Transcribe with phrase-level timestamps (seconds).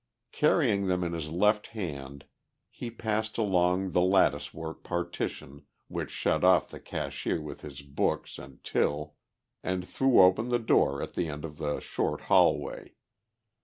[0.31, 2.25] Carrying them in his left hand
[2.71, 8.39] he passed along the lattice work partition which shut off the cashier with his books
[8.39, 9.13] and till,
[9.61, 12.95] and threw open the door at the end of the short hallway.